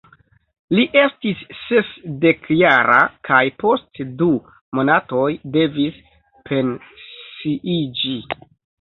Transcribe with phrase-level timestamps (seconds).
[0.77, 2.97] Li estis sesdekjara
[3.31, 4.31] kaj post du
[4.81, 5.29] monatoj
[5.61, 6.03] devis
[6.51, 8.21] pensiiĝi.